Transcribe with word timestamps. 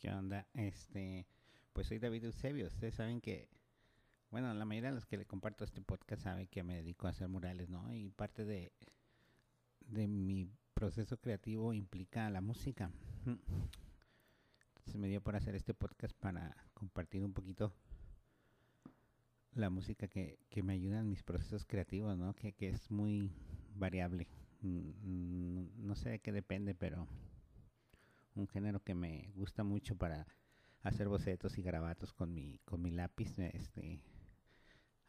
¿Qué 0.00 0.10
onda? 0.10 0.46
Este, 0.54 1.26
pues 1.74 1.86
soy 1.86 1.98
David 1.98 2.24
Eusebio. 2.24 2.66
Ustedes 2.66 2.94
saben 2.94 3.20
que, 3.20 3.50
bueno, 4.30 4.52
la 4.54 4.64
mayoría 4.64 4.88
de 4.88 4.94
los 4.94 5.04
que 5.04 5.18
le 5.18 5.26
comparto 5.26 5.62
este 5.62 5.82
podcast 5.82 6.22
saben 6.22 6.46
que 6.48 6.62
me 6.62 6.74
dedico 6.74 7.06
a 7.06 7.10
hacer 7.10 7.28
murales, 7.28 7.68
¿no? 7.68 7.92
Y 7.92 8.08
parte 8.08 8.46
de, 8.46 8.72
de 9.88 10.08
mi 10.08 10.48
proceso 10.72 11.18
creativo 11.18 11.74
implica 11.74 12.30
la 12.30 12.40
música. 12.40 12.90
Entonces 13.26 14.96
me 14.96 15.08
dio 15.08 15.20
por 15.20 15.36
hacer 15.36 15.54
este 15.54 15.74
podcast 15.74 16.16
para 16.18 16.56
compartir 16.72 17.22
un 17.22 17.34
poquito 17.34 17.74
la 19.52 19.68
música 19.68 20.08
que, 20.08 20.38
que 20.48 20.62
me 20.62 20.72
ayuda 20.72 21.00
en 21.00 21.10
mis 21.10 21.22
procesos 21.22 21.66
creativos, 21.66 22.16
¿no? 22.16 22.34
Que, 22.34 22.52
que 22.54 22.70
es 22.70 22.90
muy 22.90 23.30
variable. 23.74 24.26
Mm, 24.62 25.86
No 25.86 25.94
sé 25.94 26.08
de 26.08 26.18
qué 26.20 26.32
depende, 26.32 26.74
pero 26.74 27.06
un 28.34 28.46
género 28.48 28.80
que 28.82 28.94
me 28.94 29.30
gusta 29.34 29.64
mucho 29.64 29.96
para 29.96 30.26
hacer 30.82 31.08
bocetos 31.08 31.58
y 31.58 31.62
garabatos 31.62 32.12
con 32.12 32.32
mi, 32.32 32.58
con 32.64 32.80
mi 32.82 32.90
lápiz. 32.90 33.38
Este, 33.38 34.02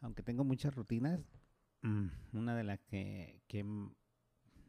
aunque 0.00 0.22
tengo 0.22 0.44
muchas 0.44 0.74
rutinas, 0.74 1.20
mm, 1.82 2.06
una 2.34 2.56
de 2.56 2.64
las 2.64 2.80
que, 2.84 3.42
que, 3.46 3.64
mm, 3.64 3.94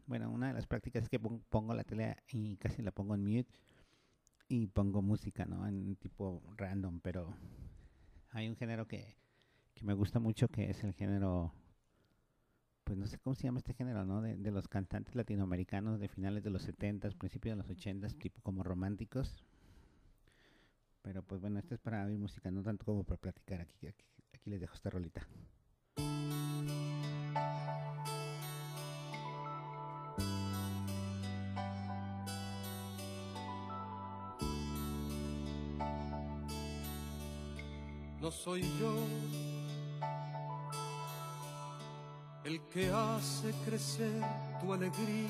bueno, 0.08 0.30
una 0.32 0.48
de 0.48 0.54
las 0.54 0.68
prácticas 0.68 1.04
es 1.04 1.10
que 1.10 1.20
pon- 1.20 1.44
pongo 1.50 1.74
la 1.74 1.84
tele 1.84 2.18
y 2.30 2.58
casi 2.58 2.82
la 2.82 2.92
pongo 2.92 3.16
en 3.16 3.24
mute 3.24 3.60
y 4.48 4.68
pongo 4.68 5.02
música, 5.02 5.46
¿no? 5.46 5.66
En 5.68 5.96
tipo 5.96 6.44
random, 6.58 7.00
pero 7.02 7.36
hay 8.32 8.48
un 8.48 8.56
género 8.56 8.88
que, 8.88 9.18
que 9.74 9.84
me 9.86 9.94
gusta 9.94 10.20
mucho 10.20 10.48
que 10.50 10.70
es 10.70 10.84
el 10.84 10.94
género, 10.94 11.54
pues 12.84 12.98
no 12.98 13.08
sé 13.08 13.18
cómo 13.20 13.36
se 13.36 13.44
llama 13.44 13.60
este 13.60 13.74
género, 13.74 14.06
¿no? 14.06 14.22
De, 14.22 14.36
de 14.36 14.52
los 14.52 14.68
cantantes 14.68 15.16
latinoamericanos 15.16 16.00
de 16.00 16.08
finales 16.08 16.44
de 16.44 16.50
los 16.50 16.68
70s, 16.68 17.18
principios 17.18 17.58
de 17.58 17.64
los 17.64 17.78
80s, 17.78 18.18
tipo 18.18 18.42
como 18.42 18.64
románticos. 18.64 19.44
Pero 21.02 21.24
pues 21.24 21.42
bueno, 21.42 21.60
esto 21.60 21.76
es 21.76 21.82
para 21.82 22.06
oír 22.06 22.18
música, 22.18 22.52
no 22.52 22.64
tanto 22.64 22.86
como 22.86 23.04
para 23.04 23.20
platicar. 23.20 23.62
Aquí, 23.62 23.88
aquí, 23.88 24.06
aquí 24.34 24.50
les 24.50 24.62
dejo 24.62 24.74
esta 24.74 24.90
rolita. 24.90 25.28
no 38.24 38.32
soy 38.32 38.62
yo 38.80 39.03
el 42.46 42.60
que 42.74 42.92
hace 42.92 43.54
crecer 43.66 44.22
tu 44.60 44.74
alegría 44.74 45.30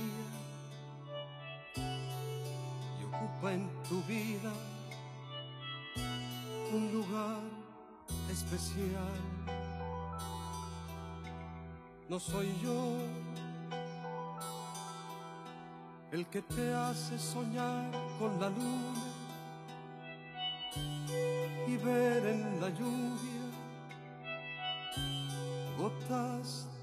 y 3.00 3.04
ocupa 3.06 3.54
en 3.54 3.70
tu 3.88 4.02
vida 4.04 4.52
un 6.74 6.92
lugar 6.92 7.42
especial. 8.32 9.22
No 12.10 12.20
soy 12.20 12.52
yo 12.64 12.98
el 16.12 16.26
que 16.28 16.42
te 16.42 16.74
hace 16.74 17.20
soñar 17.20 17.92
con 18.18 18.40
la 18.40 18.50
luna 18.50 19.04
y 21.68 21.78
ver 21.78 22.26
en 22.26 22.60
la 22.62 22.70
lluvia 22.70 23.44
gotas 25.78 26.68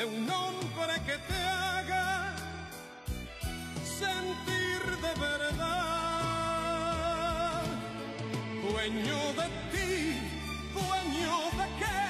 de 0.00 0.06
un 0.06 0.30
hombre 0.30 0.94
que 1.04 1.16
te 1.28 1.38
haga 1.44 2.32
sentir 3.84 4.80
de 5.04 5.12
verdad, 5.20 6.80
dueño 8.62 9.20
de 9.40 9.46
ti, 9.72 9.92
dueño 10.72 11.34
de 11.60 11.66
qué, 11.80 12.00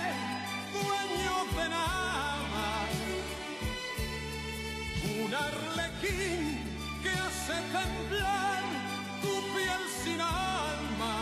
dueño 0.79 1.37
de 1.59 1.67
nada, 1.69 2.69
un 5.25 5.31
arlequín 5.49 6.43
que 7.03 7.11
hace 7.11 7.57
temblar 7.77 8.63
tu 9.21 9.33
piel 9.53 9.85
sin 10.05 10.21
alma. 10.21 11.15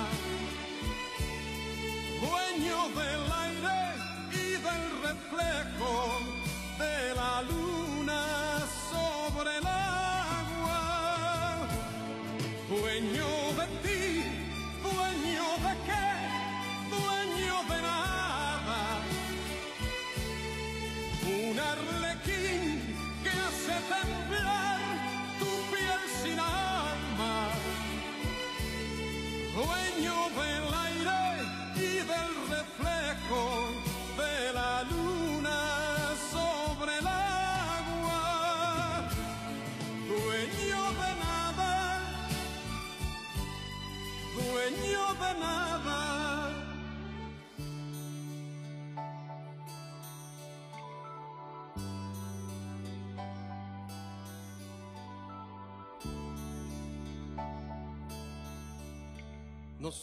Dueño 2.21 2.79
del 2.99 3.25
aire 3.47 3.81
y 4.33 4.47
del 4.67 4.85
reflejo 5.07 6.38
de 6.79 7.15
la 7.15 7.78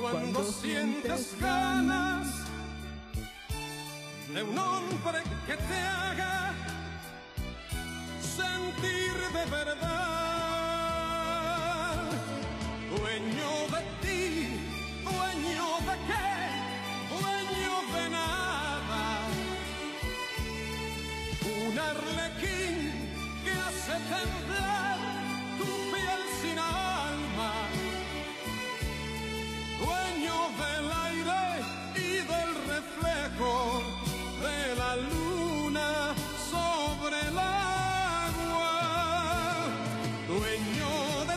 cuando 0.00 0.44
sientes 0.44 1.36
ganas 1.40 2.26
de 4.32 4.42
un 4.42 4.58
hombre 4.58 5.22
que 5.46 5.56
te 5.56 5.78
haga 5.78 6.52
sentir 8.20 9.14
de 9.32 9.44
verdad. 9.50 9.84
Dueño 12.90 13.50
de 13.74 13.82
ti, 14.02 14.24
dueño 15.04 15.66
de 15.88 15.96
qué, 16.08 16.28
dueño 17.14 17.74
de 17.94 18.04
nada. 18.10 19.02
Un 21.68 21.74
arlequín 21.78 22.76
que 23.44 23.52
hace 23.52 23.94
temblar. 24.10 24.73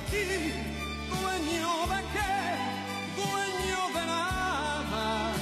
dueño 0.10 1.88
de 1.92 2.02
qué, 2.14 2.36
dueño 3.18 3.82
de 3.94 4.06
nada. 4.06 5.34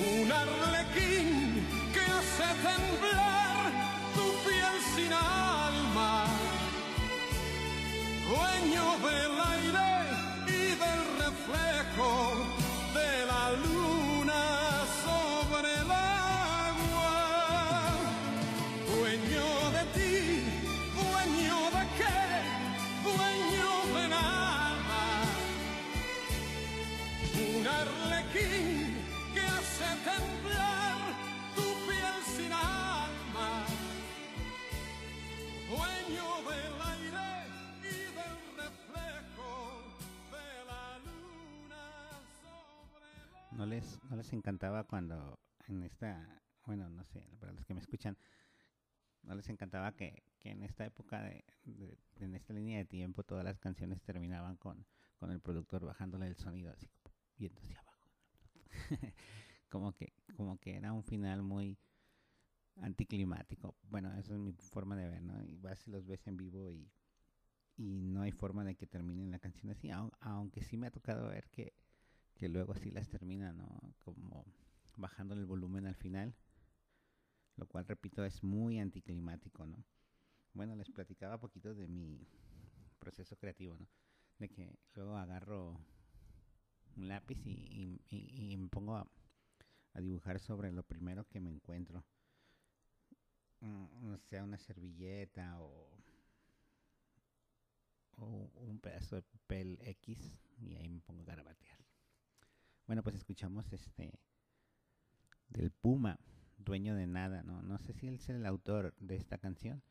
Un 0.00 0.32
arlequín 0.32 1.66
que 1.92 2.00
hace 2.00 2.48
temblar 2.66 3.72
tu 4.14 4.26
piel 4.44 4.76
sin 4.94 5.12
alma, 5.12 6.26
dueño 8.26 8.84
del 9.06 9.40
aire. 9.52 9.95
¿No 43.66 43.70
les, 43.70 43.98
¿No 44.08 44.14
les 44.14 44.32
encantaba 44.32 44.84
cuando 44.84 45.40
en 45.66 45.82
esta, 45.82 46.40
bueno, 46.66 46.88
no 46.88 47.02
sé, 47.02 47.26
para 47.40 47.50
los 47.52 47.64
que 47.64 47.74
me 47.74 47.80
escuchan, 47.80 48.16
¿no 49.24 49.34
les 49.34 49.48
encantaba 49.48 49.92
que, 49.92 50.22
que 50.38 50.50
en 50.50 50.62
esta 50.62 50.86
época, 50.86 51.20
de, 51.22 51.44
en 52.20 52.34
esta 52.34 52.52
línea 52.54 52.78
de 52.78 52.84
tiempo, 52.84 53.24
todas 53.24 53.44
las 53.44 53.58
canciones 53.58 54.00
terminaban 54.02 54.56
con, 54.56 54.86
con 55.18 55.30
el 55.32 55.40
productor 55.40 55.84
bajándole 55.84 56.28
el 56.28 56.36
sonido 56.36 56.72
así, 56.72 56.88
viendo 57.36 57.60
hacia 57.60 57.80
abajo? 57.80 58.08
como 59.68 59.92
que 59.94 60.12
como 60.36 60.58
que 60.58 60.76
era 60.76 60.92
un 60.92 61.04
final 61.04 61.42
muy 61.42 61.78
anticlimático. 62.82 63.74
Bueno, 63.90 64.12
esa 64.18 64.34
es 64.34 64.38
mi 64.38 64.52
forma 64.52 64.96
de 64.96 65.08
ver, 65.08 65.22
¿no? 65.22 65.42
Y 65.42 65.56
vas 65.56 65.86
y 65.86 65.90
los 65.90 66.06
ves 66.06 66.26
en 66.26 66.36
vivo 66.36 66.70
y, 66.70 66.90
y 67.76 68.02
no 68.02 68.22
hay 68.22 68.32
forma 68.32 68.64
de 68.64 68.76
que 68.76 68.86
terminen 68.86 69.30
la 69.30 69.38
canción 69.38 69.70
así, 69.72 69.88
au- 69.90 70.12
aunque 70.20 70.62
sí 70.62 70.76
me 70.76 70.88
ha 70.88 70.92
tocado 70.92 71.28
ver 71.28 71.48
que, 71.50 71.74
que 72.36 72.48
luego 72.48 72.72
así 72.74 72.90
las 72.90 73.08
termina, 73.08 73.52
¿no? 73.52 73.68
Como 74.04 74.44
bajándole 74.96 75.42
el 75.42 75.46
volumen 75.46 75.86
al 75.86 75.96
final, 75.96 76.34
lo 77.56 77.66
cual, 77.66 77.84
repito, 77.86 78.24
es 78.24 78.42
muy 78.42 78.78
anticlimático, 78.78 79.66
¿no? 79.66 79.84
Bueno, 80.54 80.76
les 80.76 80.90
platicaba 80.90 81.38
poquito 81.40 81.74
de 81.74 81.88
mi 81.88 82.26
proceso 82.98 83.36
creativo, 83.36 83.76
¿no? 83.78 83.88
De 84.38 84.48
que 84.50 84.78
luego 84.94 85.16
agarro 85.16 85.78
un 86.96 87.06
lápiz 87.08 87.38
y- 87.46 88.00
y 88.10 88.56
me 88.56 88.66
pongo 88.68 88.96
a, 88.96 89.06
a 89.94 90.00
dibujar 90.00 90.40
sobre 90.40 90.72
lo 90.72 90.82
primero 90.84 91.26
que 91.28 91.40
me 91.40 91.50
encuentro. 91.50 92.04
Mm, 93.62 94.14
O 94.14 94.18
sea, 94.18 94.42
una 94.44 94.56
servilleta 94.58 95.60
o, 95.60 95.90
o 98.18 98.26
un 98.70 98.78
pedazo 98.80 99.14
de 99.16 99.22
papel 99.22 99.78
X 99.82 100.18
y 100.58 100.74
ahí 100.74 100.88
me 100.88 101.00
pongo 101.00 101.22
a 101.22 101.26
garabatear. 101.26 101.78
Bueno, 102.86 103.02
pues 103.02 103.16
escuchamos 103.16 103.72
este 103.72 104.20
del 105.48 105.72
Puma, 105.72 106.20
dueño 106.56 106.94
de 106.94 107.08
nada, 107.08 107.42
¿no? 107.42 107.60
No 107.62 107.78
sé 107.78 107.92
si 107.92 108.06
él 108.06 108.14
es 108.14 108.28
el 108.28 108.46
autor 108.46 108.94
de 109.00 109.16
esta 109.16 109.38
canción, 109.38 109.82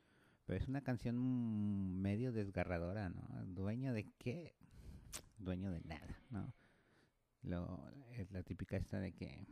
pero 0.45 0.57
es 0.57 0.69
una 0.69 0.81
canción 0.81 2.01
medio 2.01 2.31
desgarradora, 2.31 3.09
¿no? 3.09 3.27
¿Dueño 3.47 3.91
de 3.91 4.09
qué? 4.17 4.55
Dueño 5.37 5.71
de 5.71 5.81
nada, 5.81 6.21
¿no? 6.29 6.53
Lo, 7.41 7.91
es 8.11 8.31
la 8.31 8.43
típica 8.43 8.77
esta 8.77 8.99
de 8.99 9.13
que 9.13 9.45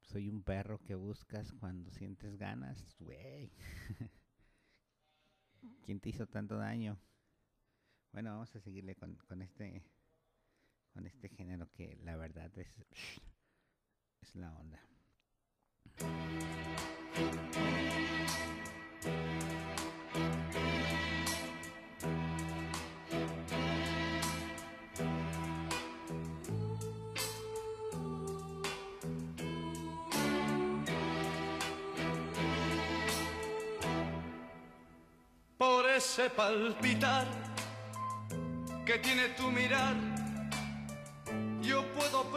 soy 0.00 0.30
un 0.30 0.42
perro 0.42 0.78
que 0.78 0.94
buscas 0.94 1.52
cuando 1.52 1.90
sientes 1.90 2.38
ganas, 2.38 2.96
güey. 3.00 3.52
¿Quién 5.84 6.00
te 6.00 6.08
hizo 6.08 6.26
tanto 6.26 6.56
daño? 6.56 6.98
Bueno, 8.12 8.30
vamos 8.30 8.54
a 8.56 8.60
seguirle 8.60 8.94
con, 8.94 9.16
con 9.16 9.42
este 9.42 9.84
con 10.92 11.06
este 11.06 11.28
género 11.28 11.70
que 11.72 11.96
la 12.02 12.16
verdad 12.16 12.50
es 12.58 12.68
es 14.22 14.34
la 14.34 14.52
onda. 14.54 14.80
por 35.58 35.88
ese 35.88 36.28
palpitar 36.30 37.26
que 38.84 38.98
tiene 38.98 39.28
tu 39.36 39.48
mirar. 39.48 40.11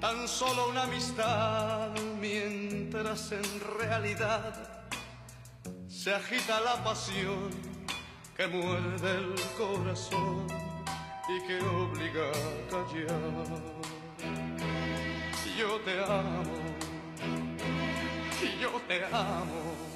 tan 0.00 0.28
solo 0.28 0.68
una 0.68 0.84
amistad, 0.84 1.90
mientras 2.20 3.32
en 3.32 3.60
realidad 3.78 4.54
se 5.88 6.14
agita 6.14 6.60
la 6.60 6.82
pasión 6.84 7.50
que 8.36 8.46
muerde 8.46 9.10
el 9.10 9.34
corazón 9.56 10.46
y 11.28 11.46
que 11.46 11.58
obliga 11.64 12.30
a 12.30 12.70
callar. 12.70 13.78
Yo 15.58 15.80
te 15.80 15.98
amo, 16.04 16.44
yo 18.60 18.70
te 18.86 19.04
amo 19.06 19.88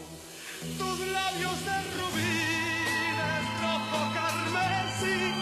tus 0.78 0.98
labios 1.08 1.64
de 1.64 1.76
rubí, 1.96 2.34
de 3.18 3.32
rojo 3.62 3.98
carmesí, 4.12 5.41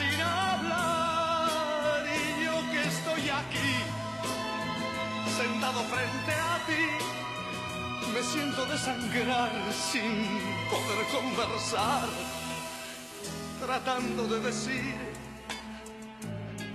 Sin 0.00 0.20
hablar. 0.20 2.00
Y 2.06 2.44
yo 2.44 2.56
que 2.72 2.80
estoy 2.88 3.28
aquí, 3.28 3.72
sentado 5.36 5.80
frente 5.94 6.32
a 6.32 6.56
ti, 6.66 6.84
me 8.12 8.22
siento 8.22 8.64
desangrar 8.66 9.52
sin 9.72 10.26
poder 10.70 11.00
conversar 11.12 12.08
tratando 13.60 14.26
de 14.26 14.40
decir, 14.40 14.96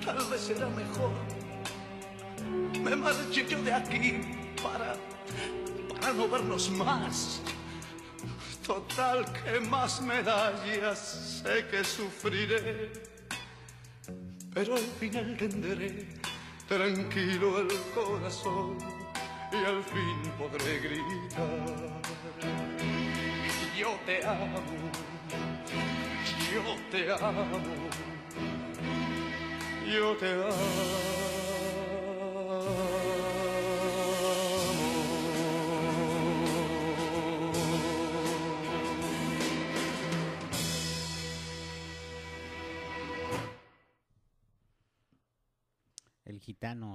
tal 0.05 0.23
vez 0.29 0.41
será 0.41 0.67
mejor 0.69 1.35
me 2.85 2.95
marché 2.95 3.45
yo 3.47 3.61
de 3.63 3.73
aquí 3.73 4.21
para, 4.61 4.95
para 5.89 6.13
no 6.13 6.27
vernos 6.29 6.69
más. 6.69 7.41
Total, 8.65 9.25
que 9.33 9.59
más 9.59 10.01
medallas 10.01 11.41
sé 11.43 11.65
que 11.69 11.83
sufriré, 11.83 12.91
pero 14.55 14.73
al 14.75 14.87
final 14.99 15.35
tendré 15.37 16.07
tranquilo 16.65 17.59
el 17.59 17.67
corazón 17.93 18.77
y 19.51 19.57
al 19.57 19.83
fin 19.83 20.31
podré 20.39 20.79
gritar. 20.79 22.01
Yo 23.77 23.99
te 24.05 24.25
amo, 24.25 24.61
yo 26.53 26.63
te 26.89 27.11
amo, 27.11 27.59
yo 29.85 30.15
te 30.15 30.31
El 30.31 31.34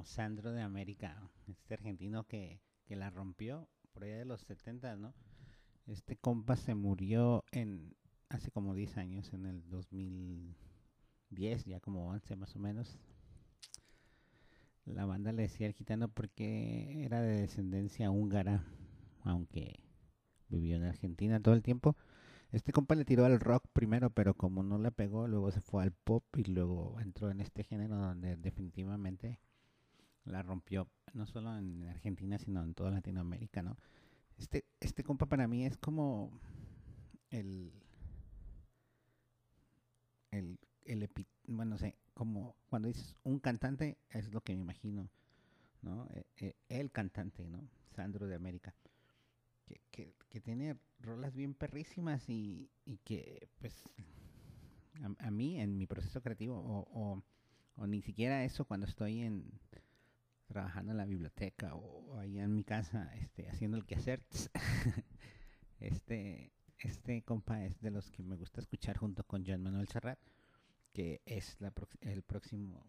Sandro 0.05 0.51
de 0.51 0.63
América, 0.63 1.31
este 1.47 1.75
argentino 1.75 2.25
que, 2.25 2.61
que 2.87 2.97
la 2.97 3.09
rompió 3.09 3.69
por 3.93 4.03
allá 4.03 4.17
de 4.17 4.25
los 4.25 4.41
70, 4.41 4.97
¿no? 4.97 5.15
Este 5.87 6.17
compa 6.17 6.57
se 6.57 6.75
murió 6.75 7.45
en 7.53 7.95
hace 8.31 8.51
como 8.51 8.75
10 8.75 8.97
años, 8.97 9.33
en 9.33 9.47
el 9.47 9.63
2010, 9.71 11.67
ya 11.67 11.79
como 11.79 12.09
11 12.09 12.35
más 12.35 12.57
o 12.57 12.59
menos. 12.59 12.99
La 14.87 15.05
banda 15.05 15.31
le 15.31 15.43
decía 15.43 15.69
el 15.69 15.75
gitano 15.75 16.09
porque 16.09 17.05
era 17.05 17.21
de 17.23 17.43
descendencia 17.43 18.11
húngara, 18.11 18.65
aunque 19.23 19.85
vivió 20.49 20.79
en 20.79 20.83
Argentina 20.83 21.39
todo 21.39 21.55
el 21.55 21.63
tiempo. 21.63 21.97
Este 22.51 22.73
compa 22.73 22.97
le 22.97 23.05
tiró 23.05 23.25
al 23.25 23.39
rock 23.39 23.69
primero, 23.73 24.11
pero 24.11 24.35
como 24.35 24.65
no 24.65 24.79
le 24.79 24.91
pegó, 24.91 25.29
luego 25.29 25.53
se 25.53 25.61
fue 25.61 25.85
al 25.85 25.93
pop 25.93 26.25
y 26.37 26.43
luego 26.43 26.99
entró 26.99 27.31
en 27.31 27.41
este 27.41 27.63
género 27.63 27.95
donde 27.95 28.35
definitivamente 28.37 29.39
la 30.31 30.43
rompió, 30.43 30.89
no 31.15 31.27
solo 31.27 31.57
en 31.59 31.85
Argentina, 31.89 32.39
sino 32.39 32.63
en 32.63 32.75
toda 32.75 32.91
Latinoamérica, 32.91 33.63
¿no? 33.63 33.77
Este, 34.39 34.65
este 34.81 35.05
compa 35.05 35.27
para 35.27 35.49
mí 35.49 35.67
es 35.67 35.77
como 35.79 36.31
el, 37.31 37.73
el, 40.31 40.59
el 40.85 41.03
epi- 41.03 41.27
bueno, 41.47 41.73
no 41.73 41.79
sé, 41.79 41.97
como 42.15 42.57
cuando 42.69 42.89
dices 42.89 43.15
un 43.25 43.39
cantante, 43.39 43.99
es 44.11 44.33
lo 44.33 44.41
que 44.43 44.55
me 44.55 44.63
imagino, 44.63 45.09
¿no? 45.83 46.09
Eh, 46.13 46.25
eh, 46.39 46.55
el 46.71 46.91
cantante, 46.93 47.49
¿no? 47.49 47.69
Sandro 47.97 48.27
de 48.29 48.37
América. 48.37 48.75
Que, 49.67 49.81
que, 49.93 50.15
que 50.31 50.41
tiene 50.41 50.77
rolas 51.01 51.35
bien 51.35 51.55
perrísimas 51.55 52.29
y, 52.29 52.71
y 52.87 52.99
que, 52.99 53.49
pues, 53.61 53.75
a, 55.03 55.27
a 55.27 55.31
mí 55.31 55.61
en 55.61 55.77
mi 55.79 55.87
proceso 55.87 56.21
creativo, 56.23 56.57
o, 56.59 56.89
o, 56.93 57.23
o 57.77 57.87
ni 57.87 58.03
siquiera 58.03 58.45
eso 58.45 58.65
cuando 58.65 58.87
estoy 58.87 59.21
en 59.21 59.45
trabajando 60.51 60.91
en 60.91 60.99
la 60.99 61.05
biblioteca 61.05 61.77
o, 61.77 62.19
ahí 62.19 62.41
en 62.41 62.53
mi 62.53 62.65
casa 62.65 63.15
este 63.15 63.49
haciendo 63.49 63.77
el 63.77 63.87
quehacer. 63.87 64.23
Este 65.79 66.53
este 66.77 67.23
compa 67.23 67.65
es 67.65 67.81
de 67.81 67.91
los 67.91 68.11
que 68.11 68.23
me 68.23 68.37
gusta 68.37 68.61
escuchar 68.61 68.99
junto 68.99 69.25
con 69.25 69.45
John 69.47 69.63
Manuel 69.63 69.89
Serrat 69.89 70.19
que 70.93 71.23
es 71.25 71.57
la 71.61 71.73
el 72.03 72.23
próximo 72.23 72.85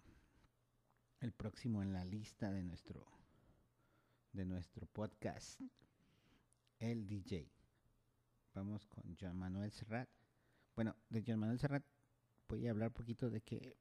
el 1.21 1.31
próximo 1.31 1.81
en 1.83 1.93
la 1.93 2.03
lista 2.03 2.51
de 2.51 2.63
nuestro 2.63 3.07
de 4.33 4.43
nuestro 4.43 4.87
podcast 4.87 5.61
el 6.79 7.07
DJ 7.07 7.49
vamos 8.53 8.85
con 8.87 9.15
John 9.17 9.37
Manuel 9.37 9.71
Serrat. 9.71 10.09
Bueno 10.75 10.97
de 11.09 11.23
John 11.25 11.39
Manuel 11.39 11.59
Serrat 11.59 11.85
voy 12.49 12.67
a 12.67 12.71
hablar 12.71 12.89
un 12.89 12.95
poquito 12.95 13.29
de 13.29 13.39
que 13.39 13.77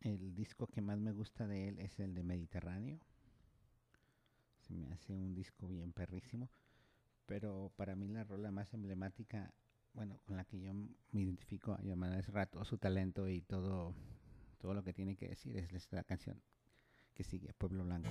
el 0.00 0.34
disco 0.34 0.66
que 0.66 0.80
más 0.80 0.98
me 0.98 1.12
gusta 1.12 1.46
de 1.46 1.68
él 1.68 1.78
es 1.78 1.98
el 1.98 2.14
de 2.14 2.22
Mediterráneo. 2.22 2.98
Se 4.58 4.74
me 4.74 4.92
hace 4.92 5.12
un 5.12 5.34
disco 5.34 5.68
bien 5.68 5.92
perrísimo. 5.92 6.48
Pero 7.26 7.72
para 7.76 7.94
mí 7.94 8.08
la 8.08 8.24
rola 8.24 8.50
más 8.50 8.72
emblemática, 8.74 9.52
bueno, 9.92 10.18
con 10.24 10.36
la 10.36 10.44
que 10.44 10.60
yo 10.60 10.74
me 10.74 11.20
identifico 11.20 11.72
a 11.72 11.82
llamar 11.82 12.18
es 12.18 12.28
rato 12.28 12.64
su 12.64 12.78
talento 12.78 13.28
y 13.28 13.40
todo, 13.42 13.94
todo 14.58 14.74
lo 14.74 14.82
que 14.82 14.92
tiene 14.92 15.16
que 15.16 15.28
decir 15.28 15.56
es 15.56 15.72
esta 15.72 16.02
canción 16.02 16.42
que 17.14 17.22
sigue, 17.22 17.52
Pueblo 17.54 17.84
Blanco. 17.84 18.10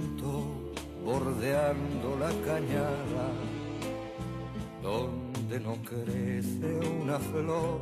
bordeando 1.03 2.17
la 2.19 2.29
cañada, 2.45 3.27
donde 4.81 5.59
no 5.59 5.75
crece 5.83 6.79
una 7.01 7.19
flor, 7.19 7.81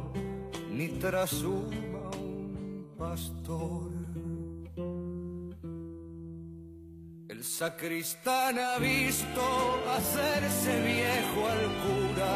ni 0.72 0.88
trasuma 1.00 2.10
un 2.17 2.88
pastor. 2.98 3.91
El 7.27 7.43
sacristán 7.43 8.60
ha 8.60 8.77
visto 8.79 9.41
hacerse 9.96 10.81
viejo 10.81 11.48
al 11.48 11.65
cura, 11.84 12.36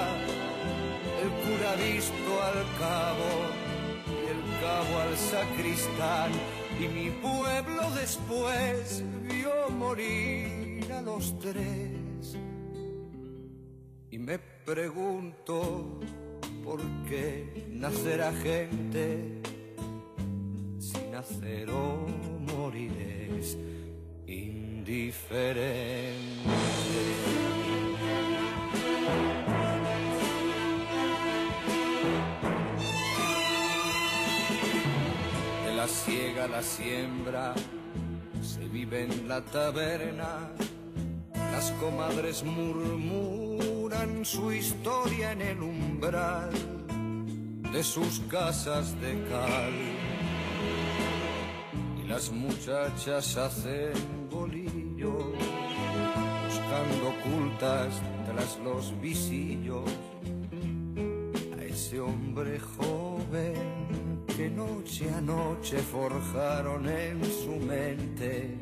el 1.21 1.29
cura 1.43 1.71
ha 1.71 1.75
visto 1.75 2.31
al 2.49 2.59
cabo 2.79 3.31
y 4.07 4.25
el 4.33 4.61
cabo 4.61 4.99
al 5.01 5.17
sacristán 5.17 6.31
y 6.79 6.87
mi 6.87 7.09
pueblo 7.09 7.91
después 7.91 9.03
vio 9.23 9.69
morir 9.69 10.91
a 10.91 11.01
los 11.01 11.37
tres. 11.39 12.37
Y 14.11 14.17
me 14.17 14.39
pregunto 14.39 15.99
por 16.63 16.79
qué 17.07 17.67
nacerá 17.71 18.31
gente 18.33 19.41
si 20.79 20.99
nacer 21.11 21.69
o 21.69 22.07
morir 22.39 22.91
es 23.37 23.57
indiferente. 24.27 26.13
La 35.83 35.89
siega 35.89 36.45
a 36.45 36.47
la 36.47 36.63
siembra 36.63 37.53
se 38.41 38.65
vive 38.69 39.03
en 39.03 39.27
la 39.27 39.41
taberna. 39.41 40.49
Las 41.51 41.71
comadres 41.71 42.41
murmuran 42.41 44.23
su 44.23 44.53
historia 44.53 45.33
en 45.33 45.41
el 45.41 45.61
umbral 45.61 46.51
de 47.73 47.83
sus 47.83 48.21
casas 48.29 48.95
de 49.01 49.11
cal. 49.27 49.73
Y 52.01 52.07
las 52.07 52.31
muchachas 52.31 53.35
hacen 53.35 54.29
bolillo, 54.31 55.33
buscando 56.45 57.09
ocultas 57.09 58.01
tras 58.25 58.57
los 58.63 58.97
visillos 59.01 59.89
a 61.59 61.61
ese 61.61 61.99
hombre 61.99 62.57
joven 62.57 63.92
que 64.35 64.49
noche 64.49 65.09
a 65.09 65.21
noche 65.21 65.77
forjaron 65.77 66.87
en 66.87 67.23
su 67.23 67.55
mente. 67.57 68.57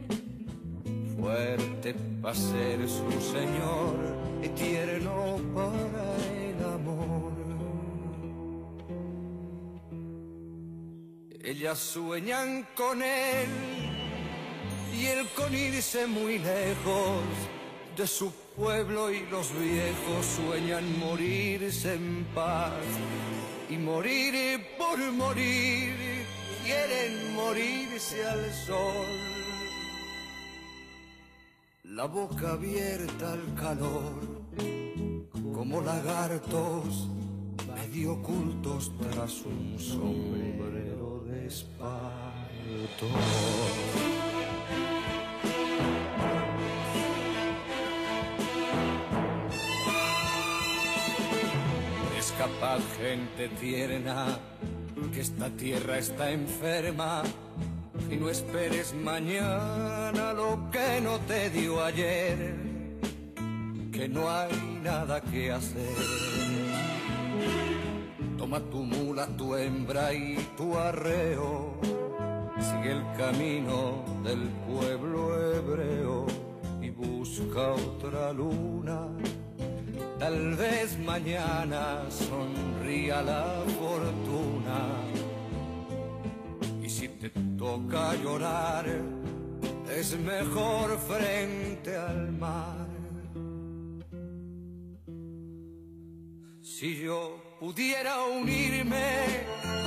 Fuerte 1.18 1.94
para 2.22 2.36
ser 2.36 2.80
su 2.90 3.12
señor 3.22 3.96
y 4.44 4.50
tierno 4.50 5.38
para 5.54 6.16
el 6.48 6.66
amor. 6.66 7.32
Ellas 11.44 11.80
sueñan 11.80 12.68
con 12.76 13.02
él 13.02 13.50
y 14.94 15.06
él 15.06 15.28
con 15.36 15.54
irse 15.54 16.06
muy 16.08 16.40
lejos 16.40 17.24
de 17.96 18.08
su 18.08 18.32
pueblo 18.56 19.12
y 19.12 19.26
los 19.28 19.52
viejos 19.58 20.26
sueñan 20.26 21.00
morirse 21.00 21.94
en 21.94 22.26
paz 22.34 22.74
y 23.72 23.78
morir 23.78 24.68
por 24.78 25.00
morir 25.14 25.96
quieren 26.66 27.34
morirse 27.36 28.26
al 28.28 28.54
sol. 28.54 29.08
La 31.86 32.06
boca 32.06 32.52
abierta 32.52 33.32
al 33.32 33.56
calor, 33.56 34.20
como 35.54 35.82
lagartos 35.82 37.10
medio 37.74 38.14
ocultos 38.14 38.92
tras 39.00 39.42
un 39.44 39.80
sombrero 39.80 41.24
de 41.28 41.48
espanto. 41.48 43.08
Capaz 52.42 52.82
gente 52.98 53.50
tierna, 53.60 54.40
que 55.14 55.22
esta 55.22 55.48
tierra 55.50 56.00
está 56.00 56.32
enferma 56.32 57.22
y 58.10 58.16
no 58.16 58.30
esperes 58.30 58.96
mañana 58.96 60.34
lo 60.34 60.68
que 60.72 61.00
no 61.02 61.20
te 61.20 61.52
dio 61.52 61.84
ayer, 61.84 62.56
que 63.92 64.10
no 64.10 64.28
hay 64.28 64.54
nada 64.82 65.22
que 65.22 65.52
hacer. 65.52 65.98
Toma 68.40 68.60
tu 68.72 68.86
mula, 68.86 69.28
tu 69.38 69.56
hembra 69.56 70.12
y 70.12 70.36
tu 70.58 70.76
arreo, 70.80 71.80
sigue 72.60 72.94
el 72.94 73.04
camino 73.20 74.04
del 74.24 74.50
pueblo 74.68 75.22
hebreo 75.54 76.26
y 76.82 76.90
busca 76.90 77.74
otra 77.74 78.34
luna 78.34 79.10
Tal 80.22 80.56
vez 80.56 81.00
mañana 81.00 82.06
sonría 82.12 83.24
la 83.24 83.64
fortuna. 83.80 84.80
Y 86.84 86.88
si 86.88 87.08
te 87.08 87.32
toca 87.58 88.14
llorar, 88.24 88.86
es 89.90 90.16
mejor 90.20 91.00
frente 91.10 91.98
al 91.98 92.32
mar. 92.34 92.88
Si 96.62 97.00
yo 97.04 97.42
pudiera 97.60 98.24
unirme 98.26 99.10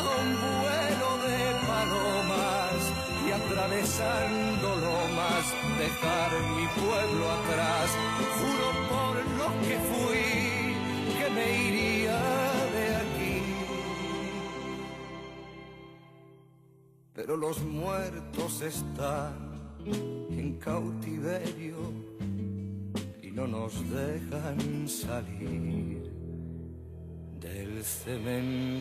a 0.00 0.06
un 0.20 0.30
vuelo 0.62 1.10
de 1.28 1.40
palomas 1.70 2.78
y 3.24 3.30
atravesando 3.40 4.66
lomas 4.88 5.44
dejar 5.78 6.30
mi 6.56 6.66
pueblo 6.82 7.24
atrás, 7.38 7.88
juro 8.38 8.66
por 8.90 9.14
lo 9.38 9.48
que 9.62 9.76
fui 9.78 10.03
Pero 17.14 17.36
los 17.36 17.62
muertos 17.62 18.60
están 18.60 19.52
en 19.86 20.58
cautiverio 20.58 21.76
y 23.22 23.30
no 23.30 23.46
nos 23.46 23.72
dejan 23.88 24.88
salir 24.88 26.10
del 27.40 27.84
cementerio. 27.84 28.74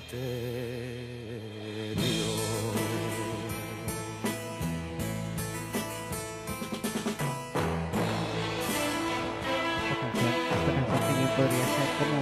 podría 11.36 11.66
ser 11.66 11.90
como 11.98 12.18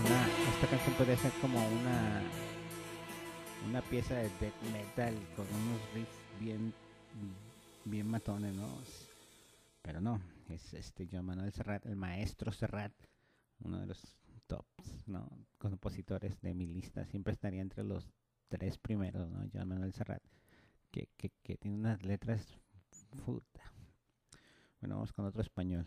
una 0.00 0.26
esta 0.54 0.66
canción 0.68 0.94
podría 0.94 1.16
ser 1.18 1.32
como 1.42 1.58
una 1.58 2.22
una 3.68 3.80
pieza 3.82 4.14
de 4.14 4.28
death 4.40 4.62
metal 4.72 5.14
con 5.36 5.46
unos 5.46 5.94
riffs 5.94 6.40
bien 6.40 6.72
bien 7.84 8.06
matones 8.06 8.54
no 8.54 8.68
pero 9.82 10.00
no 10.00 10.20
es 10.48 10.74
este 10.74 11.08
Joan 11.10 11.24
Manuel 11.24 11.52
Serrat 11.52 11.84
el 11.86 11.96
maestro 11.96 12.52
Serrat 12.52 12.92
uno 13.60 13.80
de 13.80 13.86
los 13.86 14.16
tops 14.46 15.06
no 15.06 15.28
compositores 15.58 16.40
de 16.40 16.54
mi 16.54 16.66
lista 16.66 17.06
siempre 17.06 17.32
estaría 17.32 17.60
entre 17.60 17.84
los 17.84 18.08
tres 18.48 18.78
primeros 18.78 19.30
no 19.30 19.48
Joan 19.52 19.68
Manuel 19.68 19.92
Serrat 19.92 20.22
que, 20.90 21.08
que, 21.16 21.30
que 21.42 21.56
tiene 21.56 21.78
unas 21.78 22.02
letras 22.02 22.58
puta. 23.24 23.72
Bueno 24.80 24.96
vamos 24.96 25.12
con 25.12 25.24
otro 25.24 25.42
español 25.42 25.86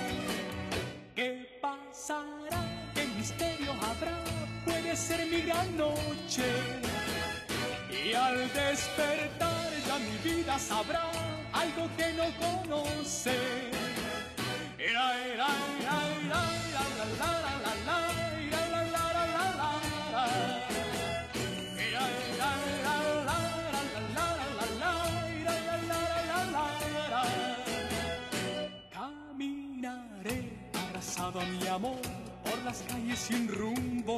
Ser 5.01 5.25
mi 5.25 5.41
gran 5.41 5.75
noche. 5.77 6.47
Y 7.89 8.13
al 8.13 8.37
despertar 8.53 9.69
ya 9.87 9.97
mi 9.99 10.17
vida 10.29 10.59
sabrá 10.59 11.09
algo 11.53 11.89
que 11.97 12.13
no 12.13 12.27
conoce. 12.43 13.37
Caminaré 28.91 30.39
abrazado 30.73 31.39
a 31.39 31.45
mi 31.45 31.67
amor 31.67 32.01
por 32.43 32.57
las 32.63 32.83
calles 32.87 33.19
sin 33.19 33.47
rumbo. 33.47 34.17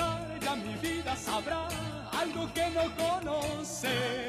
sabrá 1.15 1.67
algo 2.19 2.51
que 2.53 2.69
no 2.69 2.83
conoce. 2.95 4.27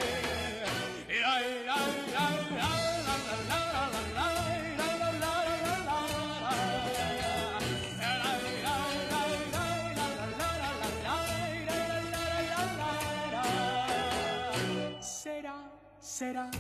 Será, 15.01 15.55
será 16.01 16.51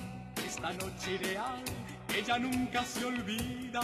esta 0.46 0.72
noche 0.72 1.14
ideal, 1.20 1.62
ella 2.14 2.38
nunca 2.38 2.84
se 2.84 3.04
olvida. 3.04 3.80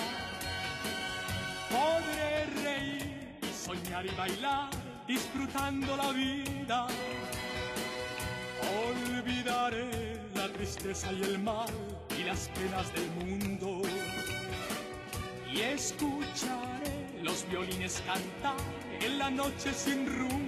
Podré 1.68 2.46
reír 2.62 3.38
y 3.42 3.52
soñar 3.52 4.06
y 4.06 4.10
bailar, 4.10 4.70
disfrutando 5.08 5.96
la 5.96 6.12
vida. 6.12 6.86
Olvidaré 8.86 10.20
la 10.34 10.52
tristeza 10.52 11.10
y 11.12 11.22
el 11.22 11.38
mal 11.38 11.72
y 12.16 12.24
las 12.24 12.48
penas 12.48 12.92
del 12.92 13.10
mundo. 13.12 13.82
Y 15.50 15.60
escucharé 15.60 17.22
los 17.22 17.48
violines 17.48 18.02
cantar 18.06 18.56
en 19.00 19.18
la 19.18 19.30
noche 19.30 19.72
sin 19.72 20.06
rumbo. 20.06 20.47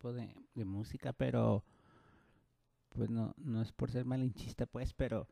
Tipo 0.00 0.14
de, 0.14 0.34
de 0.54 0.64
música, 0.64 1.12
pero 1.12 1.62
pues 2.88 3.10
no, 3.10 3.34
no 3.36 3.60
es 3.60 3.70
por 3.70 3.90
ser 3.90 4.06
malinchista 4.06 4.64
pues, 4.64 4.94
pero 4.94 5.28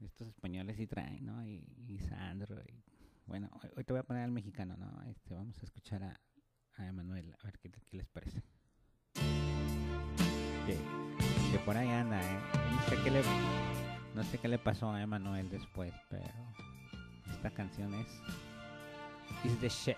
estos 0.00 0.28
españoles 0.28 0.76
sí 0.76 0.86
traen, 0.86 1.24
¿no? 1.24 1.42
Y, 1.46 1.64
y 1.88 1.98
Sandro, 2.00 2.60
y 2.68 2.84
bueno, 3.24 3.48
hoy, 3.62 3.70
hoy 3.74 3.84
te 3.84 3.94
voy 3.94 4.00
a 4.00 4.02
poner 4.02 4.24
al 4.24 4.30
mexicano, 4.30 4.76
¿no? 4.76 5.02
Este, 5.04 5.34
vamos 5.34 5.58
a 5.62 5.64
escuchar 5.64 6.02
a, 6.02 6.20
a 6.76 6.86
Emanuel, 6.86 7.34
a 7.40 7.44
ver 7.46 7.58
qué, 7.58 7.70
qué 7.70 7.96
les 7.96 8.06
parece. 8.08 8.42
Que, 10.66 10.76
que 11.50 11.58
por 11.64 11.74
ahí 11.74 11.88
anda, 11.88 12.20
¿eh? 12.20 12.40
No 12.72 12.82
sé 12.90 13.02
qué 13.02 13.10
le, 13.10 13.22
no 14.14 14.22
sé 14.24 14.38
qué 14.38 14.48
le 14.48 14.58
pasó 14.58 14.90
a 14.90 15.00
Emanuel 15.00 15.48
después, 15.48 15.94
pero 16.10 16.30
esta 17.30 17.50
canción 17.50 17.94
es 17.94 18.08
is 19.44 19.58
the 19.60 19.68
shit. 19.70 19.96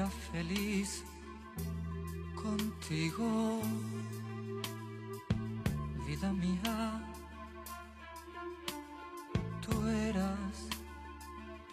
Era 0.00 0.08
feliz 0.32 1.04
contigo, 2.34 3.60
vida 6.06 6.32
mía. 6.32 7.04
Tú 9.60 9.86
eras 9.88 10.68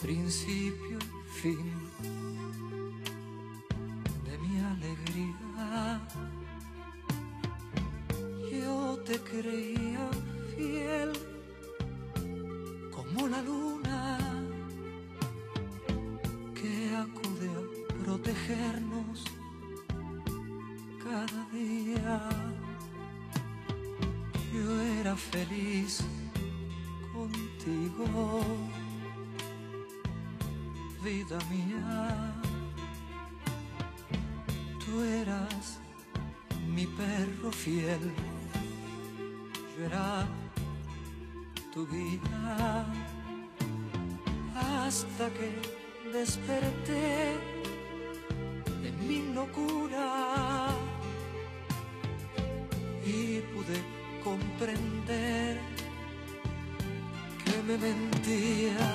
principio 0.02 1.00
y 1.00 1.40
fin 1.40 2.37
desperté 46.12 47.36
de 48.82 48.92
mi 49.08 49.34
locura 49.34 50.68
y 53.06 53.40
pude 53.54 53.78
comprender 54.24 55.60
que 57.46 57.64
me 57.68 57.78
mentías. 57.78 58.87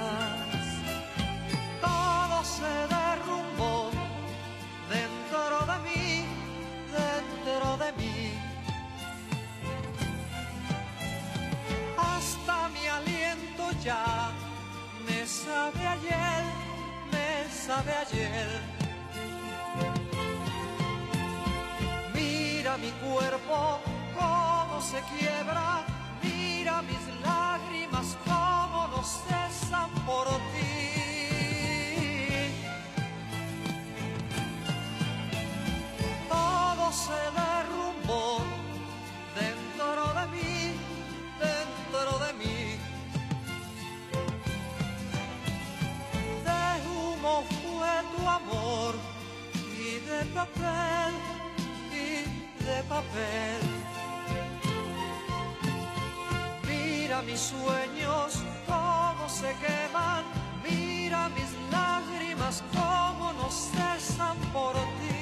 Mis 57.33 57.40
sueños 57.40 58.42
cómo 58.66 59.27
se 59.27 59.55
queman, 59.64 60.23
mira 60.62 61.31
mis 61.31 61.51
lágrimas 61.71 62.62
cómo 62.75 63.33
no 63.33 63.51
cesan 63.51 64.37
por 64.53 64.75
ti. 64.75 65.18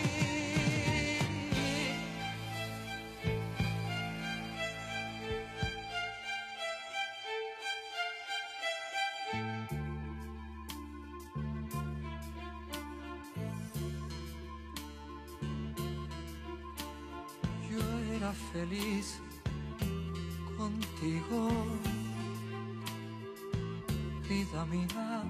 Yo 17.71 18.17
era 18.17 18.33
feliz 18.53 19.21
contigo, 20.61 21.49
vida 24.31 24.65
mía. 24.67 25.25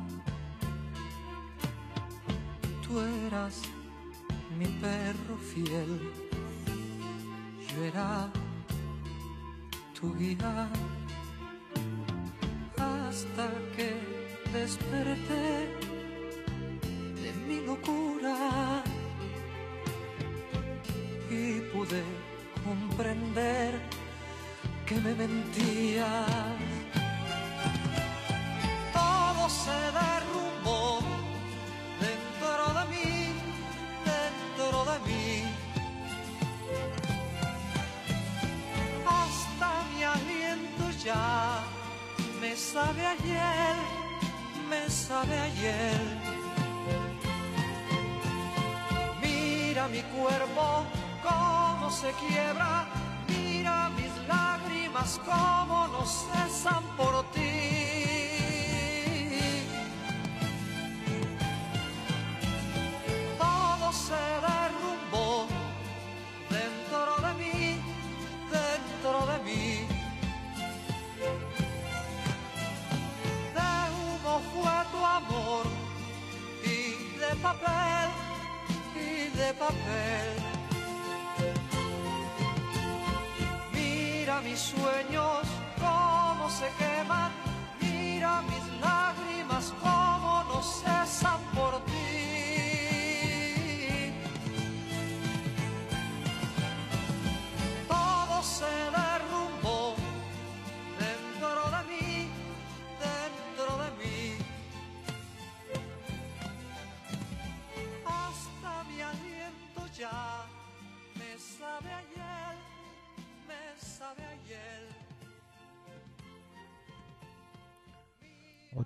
Tú 2.82 3.00
eras 3.26 3.62
mi 4.58 4.66
perro 4.82 5.36
fiel, 5.50 5.92
yo 7.68 7.84
era 7.84 8.28
tu 9.98 10.14
guía 10.18 10.68
hasta 12.76 13.46
que 13.74 13.90
desperté 14.52 15.89
Mira 49.20 49.88
mi 49.88 50.00
cuerpo 50.02 50.84
cómo 51.22 51.90
se 51.90 52.10
quiebra, 52.12 52.86
mira 53.28 53.90
mis 53.90 54.10
lágrimas 54.26 55.20
cómo 55.22 55.88
no 55.88 56.06
cesan 56.06 56.39
papel 77.42 78.10
y 78.94 79.36
de 79.36 79.54
papel. 79.54 80.36
Mira 83.72 84.40
mis 84.42 84.58
sueños 84.58 85.40
cómo 85.78 86.50
se 86.50 86.68
queman, 86.78 86.99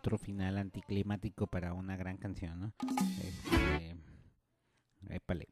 Otro 0.05 0.19
final 0.19 0.59
anticlimático 0.59 1.47
para 1.47 1.73
una 1.73 1.97
gran 1.97 2.19
canción, 2.19 2.61
¿no? 2.61 2.75
Este, 3.23 3.97
épale. 5.09 5.49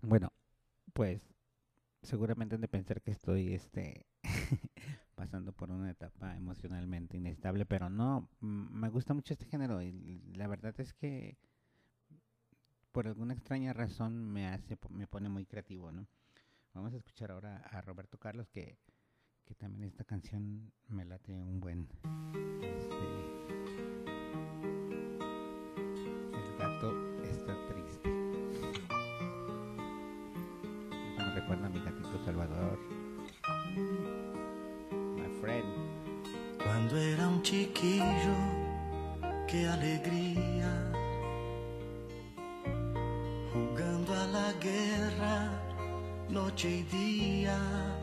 Bueno, 0.00 0.32
pues 0.94 1.20
seguramente 2.00 2.54
han 2.54 2.62
de 2.62 2.68
pensar 2.68 3.02
que 3.02 3.10
estoy 3.10 3.52
este 3.52 4.06
pasando 5.16 5.52
por 5.52 5.70
una 5.70 5.90
etapa 5.90 6.34
emocionalmente 6.34 7.18
inestable, 7.18 7.66
pero 7.66 7.90
no, 7.90 8.26
me 8.40 8.88
gusta 8.88 9.12
mucho 9.12 9.34
este 9.34 9.44
género 9.44 9.82
y 9.82 10.32
la 10.34 10.46
verdad 10.46 10.74
es 10.80 10.94
que 10.94 11.36
por 12.90 13.06
alguna 13.06 13.34
extraña 13.34 13.74
razón 13.74 14.32
me 14.32 14.48
hace 14.48 14.78
me 14.88 15.06
pone 15.06 15.28
muy 15.28 15.44
creativo, 15.44 15.92
¿no? 15.92 16.08
Vamos 16.72 16.94
a 16.94 16.96
escuchar 16.96 17.32
ahora 17.32 17.58
a 17.70 17.82
Roberto 17.82 18.16
Carlos 18.16 18.48
que 18.48 18.78
que 19.50 19.56
también 19.56 19.88
esta 19.88 20.04
canción 20.04 20.70
me 20.86 21.04
late 21.04 21.32
un 21.42 21.58
buen 21.58 21.88
este, 22.62 22.94
el 26.38 26.56
gato 26.56 26.94
está 27.24 27.56
triste 27.66 28.08
me 31.18 31.34
recuerda 31.34 31.66
a 31.66 31.68
mi 31.68 31.80
gatito 31.80 32.24
Salvador 32.24 32.78
my 35.16 35.28
friend 35.40 35.66
Quando 36.62 36.96
era 36.96 37.26
un 37.26 37.42
chiquillo, 37.42 38.36
qué 39.48 39.66
alegría. 39.66 40.92
Jugando 43.52 44.14
a 44.14 44.26
la 44.26 44.52
guerra, 44.60 45.50
noche 46.28 46.68
y 46.68 46.82
día. 46.84 47.99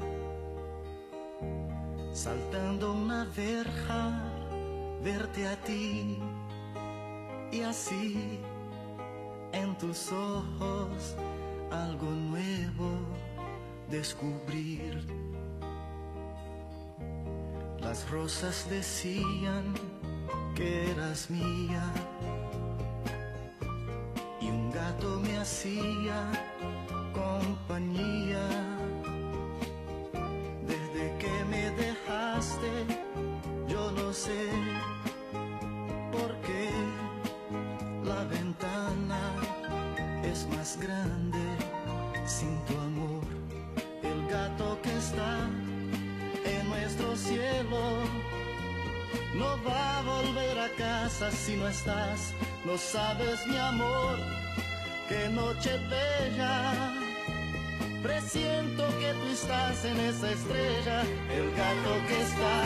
Saltando 2.27 2.91
una 2.91 3.23
verja, 3.37 4.21
verte 5.01 5.47
a 5.47 5.55
ti. 5.63 6.19
Y 7.53 7.61
así, 7.61 8.41
en 9.53 9.77
tus 9.77 10.11
ojos, 10.11 11.15
algo 11.71 12.11
nuevo 12.11 12.89
descubrir. 13.89 15.07
Las 17.79 18.09
rosas 18.09 18.69
decían 18.69 19.73
que 20.53 20.91
eras 20.91 21.29
mía 21.29 21.85
y 24.41 24.49
un 24.49 24.69
gato 24.69 25.21
me 25.21 25.37
hacía 25.37 26.29
compañía. 27.13 28.16
A 51.17 51.19
casa 51.19 51.31
si 51.31 51.55
no 51.55 51.67
estás, 51.67 52.33
no 52.65 52.77
sabes 52.77 53.45
mi 53.47 53.57
amor, 53.57 54.17
qué 55.09 55.29
noche 55.29 55.77
bella. 55.89 56.93
Presiento 58.03 58.83
que 58.99 59.13
tú 59.13 59.27
estás 59.31 59.85
en 59.85 59.99
esa 59.99 60.31
estrella, 60.31 61.01
el 61.31 61.51
gato 61.55 61.93
que 62.07 62.21
está 62.21 62.57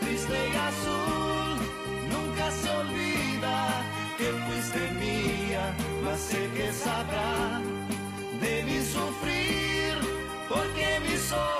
triste 0.00 0.48
y 0.52 0.56
azul, 0.56 1.58
nunca 2.10 2.50
se 2.50 2.70
olvida 2.70 3.82
que 4.16 4.28
fuiste 4.46 4.90
mía, 4.92 5.74
mas 6.04 6.20
sé 6.20 6.48
que 6.54 6.72
sabrá 6.72 7.60
de 8.40 8.62
mi 8.64 8.80
sufrir, 8.84 9.98
porque 10.48 11.00
mis 11.00 11.32
ojos 11.32 11.59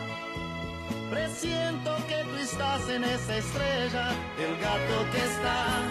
Presiento 1.11 1.97
que 2.07 2.23
tú 2.23 2.37
estás 2.37 2.87
en 2.87 3.03
esa 3.03 3.35
estrella, 3.35 4.11
el 4.39 4.57
gato 4.61 5.11
que 5.11 5.17
está 5.17 5.81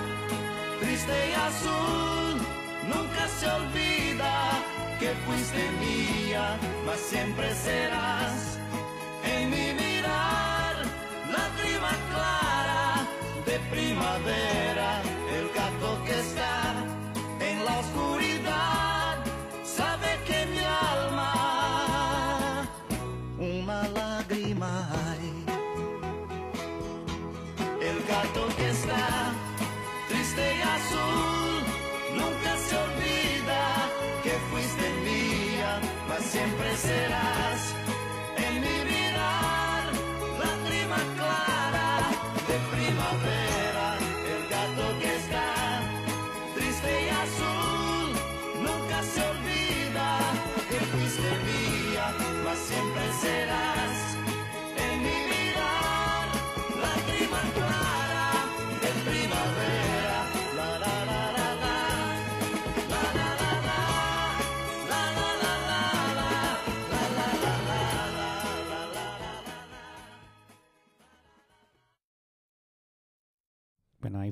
triste 0.80 1.12
y 1.12 1.34
azul. 1.34 2.40
Nunca 2.88 3.28
se 3.28 3.46
olvida 3.50 4.50
que 4.98 5.10
fuiste 5.26 5.62
mía, 5.78 6.56
mas 6.86 6.98
siempre 7.00 7.54
serás 7.54 8.59
siempre 36.30 36.76
serás 36.76 37.29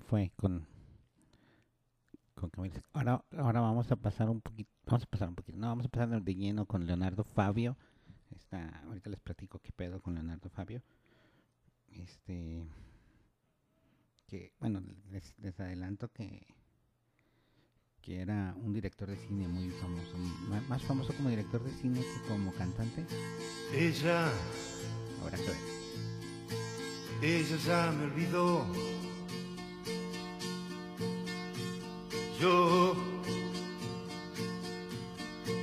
fue 0.08 0.32
con 0.36 0.66
con 2.34 2.50
Camila. 2.50 2.82
Ahora, 2.92 3.24
ahora 3.36 3.60
vamos 3.60 3.90
a 3.90 3.96
pasar 3.96 4.30
un 4.30 4.40
poquito, 4.40 4.70
vamos 4.86 5.02
a 5.02 5.06
pasar 5.06 5.28
un 5.28 5.34
poquito, 5.34 5.58
no, 5.58 5.66
vamos 5.66 5.86
a 5.86 5.88
pasar 5.88 6.22
de 6.22 6.34
lleno 6.34 6.66
con 6.66 6.86
Leonardo 6.86 7.24
Fabio. 7.24 7.76
Está, 8.30 8.80
ahorita 8.86 9.10
les 9.10 9.20
platico 9.20 9.58
qué 9.58 9.72
pedo 9.72 10.00
con 10.00 10.14
Leonardo 10.14 10.48
Fabio. 10.48 10.82
Este, 11.88 12.64
que, 14.28 14.52
bueno, 14.60 14.80
les, 15.10 15.34
les 15.38 15.58
adelanto 15.60 16.08
que 16.08 16.46
que 18.00 18.20
era 18.22 18.54
un 18.62 18.72
director 18.72 19.08
de 19.08 19.16
cine 19.16 19.46
muy 19.48 19.68
famoso, 19.70 20.16
más 20.68 20.82
famoso 20.84 21.12
como 21.14 21.28
director 21.28 21.62
de 21.62 21.70
cine 21.72 22.00
que 22.00 22.28
como 22.28 22.54
cantante. 22.54 23.04
Ella, 23.74 24.32
Ahora 25.20 25.36
que 27.20 27.38
ella 27.40 27.56
ya 27.66 27.92
me 27.92 28.04
olvidó. 28.04 28.64
Yo, 32.40 32.94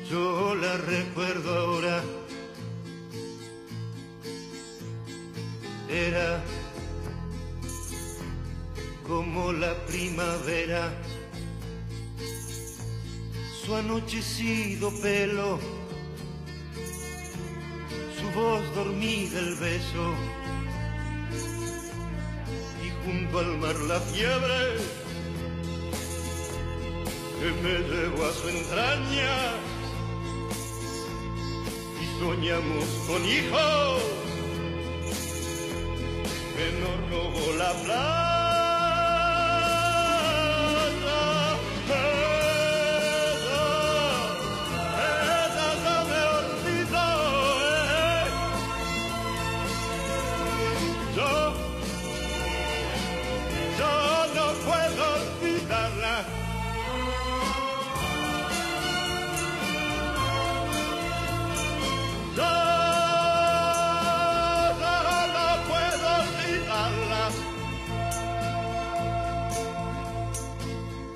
yo 0.10 0.56
la 0.56 0.78
recuerdo 0.78 1.58
ahora. 1.58 2.04
Era 5.90 6.44
como 9.08 9.54
la 9.54 9.74
primavera, 9.86 10.92
su 13.64 13.76
anochecido 13.76 14.92
pelo 15.02 15.60
su 18.20 18.32
voz 18.32 18.76
dormida 18.76 19.40
el 19.40 19.56
beso. 19.56 20.14
Y 22.84 23.06
junto 23.06 23.40
al 23.40 23.58
mar 23.60 23.76
la 23.88 24.00
fiebre 24.00 25.05
que 27.46 27.52
me 27.62 27.78
llevó 27.80 28.26
a 28.26 28.34
su 28.34 28.50
entraña 28.50 29.36
y 32.02 32.20
soñamos 32.20 32.86
con 33.06 33.24
hijos 33.24 34.02
que 36.56 36.72
nos 36.80 37.10
robó 37.12 37.54
la 37.58 37.72
playa. 37.84 38.25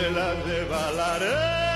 se 0.00 0.10
la 0.12 0.34
lleva 0.44 1.69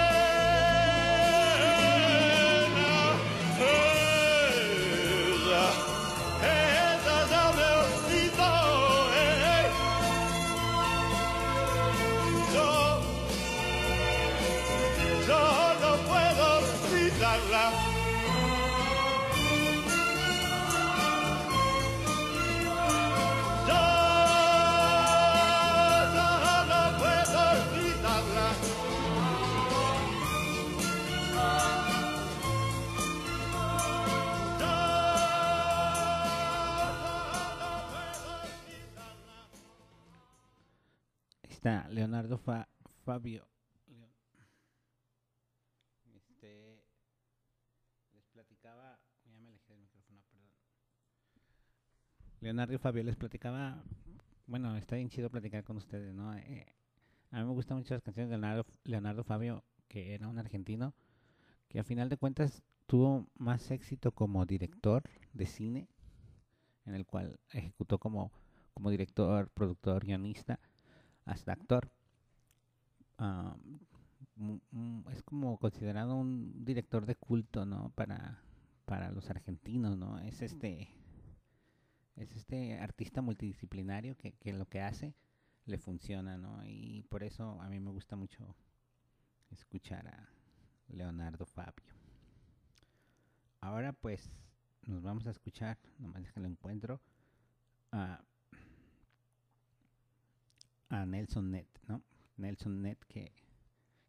Leonardo 41.65 42.37
Fa- 42.37 42.69
Fabio. 43.05 43.47
Este, 46.15 46.85
les 48.13 48.25
platicaba, 48.33 48.99
perdón. 49.67 50.51
Leonardo 52.41 52.79
Fabio 52.79 53.03
les 53.03 53.17
platicaba, 53.17 53.83
bueno, 54.47 54.77
está 54.77 54.97
bien 54.97 55.09
chido 55.09 55.31
platicar 55.31 55.65
con 55.65 55.79
ustedes, 55.79 56.13
¿no? 56.15 56.37
Eh, 56.37 56.67
a 57.31 57.39
mí 57.41 57.45
me 57.47 57.53
gustan 57.53 57.79
mucho 57.79 57.95
las 57.95 58.03
canciones 58.03 58.31
de 58.31 58.37
Leonardo, 58.37 58.67
Leonardo 58.85 59.25
Fabio, 59.25 59.65
que 59.89 60.15
era 60.15 60.29
un 60.29 60.39
argentino, 60.39 60.93
que 61.69 61.81
a 61.81 61.85
final 61.85 62.11
de 62.11 62.19
cuentas 62.19 62.63
tuvo 62.87 63.27
más 63.39 63.71
éxito 63.71 64.13
como 64.13 64.45
director 64.45 65.03
de 65.33 65.47
cine, 65.47 65.89
en 66.85 66.95
el 66.95 67.07
cual 67.07 67.41
ejecutó 67.53 67.99
como, 67.99 68.31
como 68.75 68.91
director, 68.91 69.49
productor, 69.49 70.05
guionista, 70.05 70.61
hasta 71.27 71.53
actor. 71.53 71.91
Mu- 74.37 75.05
es 75.13 75.23
como 75.23 75.59
considerado 75.59 76.15
un 76.17 76.65
director 76.65 77.07
de 77.07 77.17
culto, 77.17 77.65
¿no? 77.65 77.91
Para, 77.95 78.43
para 78.85 79.11
los 79.11 79.31
argentinos, 79.31 79.97
¿no? 79.97 80.19
Es 80.21 80.43
este 80.43 80.89
es 82.17 82.33
este 82.35 82.79
artista 82.81 83.23
multidisciplinario 83.23 84.17
que, 84.17 84.33
que 84.33 84.53
lo 84.53 84.67
que 84.67 84.81
hace 84.81 85.15
le 85.67 85.79
funciona, 85.79 86.37
¿no? 86.37 86.65
Y 86.67 87.05
por 87.09 87.23
eso 87.23 87.61
a 87.61 87.69
mí 87.69 87.81
me 87.81 87.91
gusta 87.91 88.17
mucho 88.17 88.55
escuchar 89.51 90.07
a 90.09 90.29
Leonardo 90.89 91.47
Fabio. 91.47 91.95
Ahora 93.61 93.93
pues 93.93 94.31
nos 94.87 95.03
vamos 95.03 95.27
a 95.27 95.31
escuchar, 95.31 95.79
nomás 95.99 96.31
que 96.33 96.41
lo 96.41 96.47
encuentro, 96.47 97.01
a 97.93 98.25
a 100.89 101.07
Nelson 101.07 101.51
Net, 101.51 101.69
¿no? 101.87 102.03
Nelson 102.37 102.83
Net 102.83 102.99
que, 103.09 103.33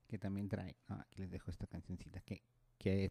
que 0.08 0.18
también 0.18 0.50
trae, 0.50 0.76
¿no? 0.88 0.96
Aquí 1.00 1.22
les 1.22 1.32
dejo 1.32 1.52
esta 1.52 1.68
cancioncita 1.68 2.22
que, 2.22 2.44
que, 2.78 3.10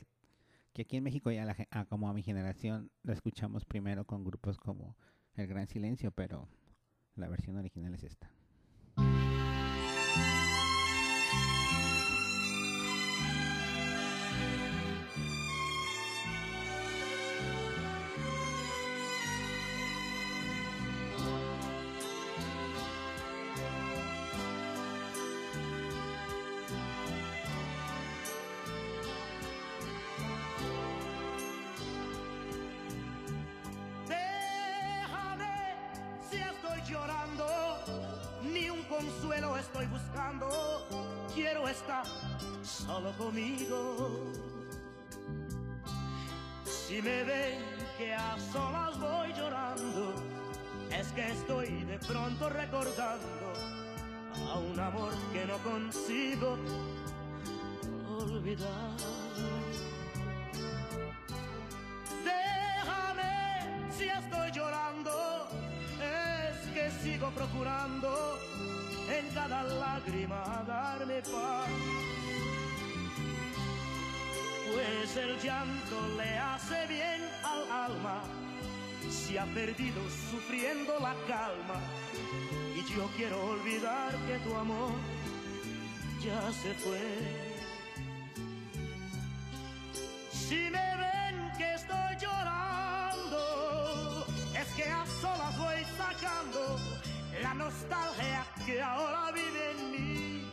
que 0.72 0.82
aquí 0.82 0.96
en 0.96 1.04
México 1.04 1.30
ya 1.30 1.44
la, 1.44 1.56
ah, 1.70 1.84
como 1.86 2.08
a 2.08 2.14
mi 2.14 2.22
generación 2.22 2.90
la 3.02 3.14
escuchamos 3.14 3.64
primero 3.64 4.04
con 4.04 4.24
grupos 4.24 4.58
como 4.58 4.96
El 5.34 5.46
Gran 5.46 5.68
Silencio, 5.68 6.10
pero 6.10 6.48
la 7.16 7.28
versión 7.28 7.56
original 7.56 7.94
es 7.94 8.04
esta. 8.04 8.30
Solo 42.86 43.12
conmigo. 43.12 44.32
Si 46.64 47.00
me 47.00 47.24
ven 47.24 47.58
que 47.98 48.14
a 48.14 48.36
solas 48.52 48.98
voy 48.98 49.32
llorando, 49.32 50.14
es 50.90 51.08
que 51.12 51.30
estoy 51.30 51.84
de 51.84 51.98
pronto 51.98 52.48
recordando 52.50 53.52
a 54.52 54.58
un 54.58 54.78
amor 54.78 55.12
que 55.32 55.46
no 55.46 55.58
consigo 55.58 56.58
olvidar. 58.08 58.96
Déjame 62.24 63.90
si 63.96 64.04
estoy 64.04 64.50
llorando, 64.52 65.48
es 66.00 66.68
que 66.74 66.90
sigo 67.02 67.30
procurando 67.30 68.38
en 69.08 69.34
cada 69.34 69.62
lágrima 69.62 70.64
darme 70.66 71.22
paz. 71.22 72.43
Pues 74.74 75.16
el 75.16 75.38
llanto 75.40 76.08
le 76.16 76.36
hace 76.36 76.86
bien 76.88 77.22
al 77.44 77.70
alma, 77.70 78.24
si 79.08 79.38
ha 79.38 79.44
perdido 79.46 80.02
sufriendo 80.32 80.98
la 80.98 81.14
calma. 81.28 81.80
Y 82.74 82.82
yo 82.92 83.08
quiero 83.16 83.40
olvidar 83.50 84.10
que 84.26 84.38
tu 84.38 84.52
amor 84.56 84.90
ya 86.20 86.52
se 86.52 86.74
fue. 86.74 87.00
Si 90.32 90.56
me 90.56 90.96
ven 90.96 91.52
que 91.56 91.74
estoy 91.74 92.16
llorando, 92.20 93.36
es 94.60 94.66
que 94.74 94.88
a 94.88 95.06
solas 95.20 95.56
voy 95.56 95.84
sacando 95.96 96.80
la 97.40 97.54
nostalgia 97.54 98.44
que 98.66 98.82
ahora 98.82 99.30
vive 99.30 99.70
en 99.70 99.90
mí. 99.92 100.50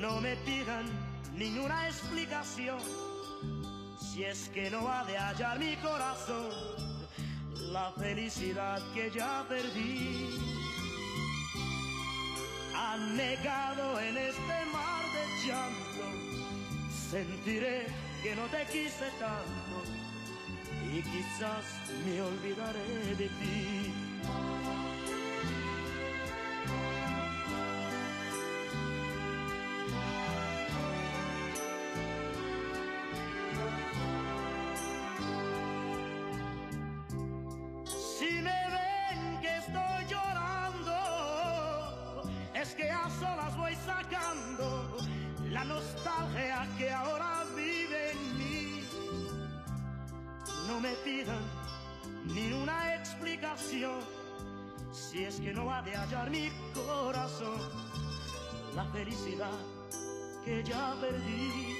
No 0.00 0.20
me 0.20 0.34
pidan 0.38 1.03
ninguna 1.36 1.88
explicación, 1.88 2.78
si 3.98 4.24
es 4.24 4.48
que 4.50 4.70
no 4.70 4.88
ha 4.88 5.04
de 5.04 5.18
hallar 5.18 5.58
mi 5.58 5.76
corazón 5.76 6.50
la 7.72 7.90
felicidad 7.92 8.80
que 8.94 9.10
ya 9.10 9.44
perdí. 9.48 10.30
Anegado 12.76 14.00
en 14.00 14.16
este 14.16 14.56
mar 14.72 15.04
de 15.14 15.46
llanto, 15.46 16.06
sentiré 17.10 17.86
que 18.22 18.36
no 18.36 18.46
te 18.46 18.64
quise 18.66 19.10
tanto 19.18 19.76
y 20.92 21.02
quizás 21.02 21.64
me 22.04 22.22
olvidaré 22.22 23.16
de 23.16 23.28
ti. 23.28 23.94
Si 55.14 55.24
es 55.24 55.38
que 55.38 55.54
no 55.54 55.72
ha 55.72 55.80
de 55.82 55.96
hallar 55.96 56.28
mi 56.28 56.50
corazón 56.74 57.60
la 58.74 58.84
felicidad 58.86 59.60
que 60.44 60.64
ya 60.64 60.96
perdí. 61.00 61.76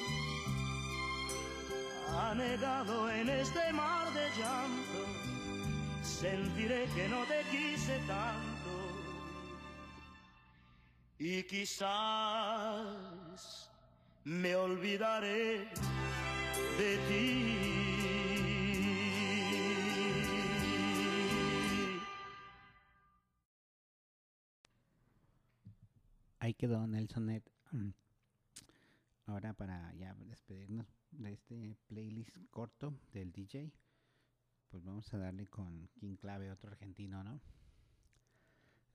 Anegado 2.17 3.11
en 3.11 3.29
este 3.29 3.73
mar 3.73 4.07
de 4.13 4.31
llanto, 4.39 5.05
sentiré 6.05 6.87
que 6.95 7.09
no 7.09 7.25
te 7.25 7.43
quise 7.51 7.99
tanto 8.07 8.73
y 11.19 11.43
quizás 11.43 11.81
me 14.23 14.55
olvidaré 14.55 15.69
de 16.79 16.99
ti. 17.09 17.84
Ahí 26.45 26.53
quedó 26.53 26.87
Nelson 26.87 27.25
Net. 27.25 27.43
Mm. 27.73 27.89
Ahora 29.25 29.55
para 29.55 29.95
ya 29.95 30.15
despedirnos 30.27 30.87
de 31.11 31.33
este 31.33 31.75
playlist 31.87 32.37
corto 32.51 32.93
del 33.15 33.33
DJ, 33.33 33.73
pues 34.69 34.85
vamos 34.85 35.11
a 35.15 35.17
darle 35.17 35.47
con 35.47 35.89
King 35.95 36.17
Clave, 36.17 36.51
otro 36.53 36.71
argentino, 36.71 37.25
¿no? 37.25 37.41